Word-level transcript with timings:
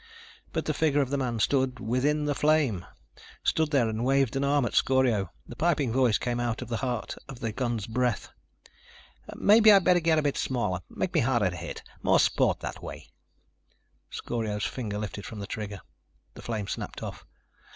But 0.51 0.65
the 0.65 0.73
figure 0.73 1.01
of 1.01 1.11
the 1.11 1.17
man 1.19 1.37
stood 1.37 1.79
within 1.79 2.25
the 2.25 2.33
flame! 2.33 2.87
Stood 3.43 3.69
there 3.69 3.87
and 3.87 4.03
waved 4.03 4.35
an 4.35 4.43
arm 4.43 4.65
at 4.65 4.73
Scorio. 4.73 5.29
The 5.45 5.55
piping 5.55 5.91
voice 5.93 6.17
came 6.17 6.39
out 6.39 6.63
of 6.63 6.69
the 6.69 6.77
heart 6.77 7.13
of 7.29 7.39
the 7.39 7.51
gun's 7.51 7.85
breath. 7.85 8.29
"Maybe 9.35 9.71
I'd 9.71 9.83
better 9.83 9.99
get 9.99 10.17
a 10.17 10.23
bit 10.23 10.37
smaller. 10.37 10.79
Make 10.89 11.13
me 11.13 11.19
harder 11.19 11.51
to 11.51 11.55
hit. 11.55 11.83
More 12.01 12.19
sport 12.19 12.61
that 12.61 12.81
way." 12.81 13.11
Scorio's 14.09 14.65
finger 14.65 14.97
lifted 14.97 15.23
from 15.23 15.37
the 15.37 15.45
trigger. 15.45 15.81
The 16.33 16.41
flame 16.41 16.67
snapped 16.67 17.03
off. 17.03 17.23